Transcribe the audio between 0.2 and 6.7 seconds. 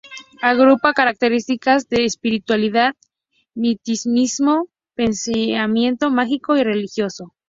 Agrupa características de espiritualidad, misticismo, pensamiento mágico y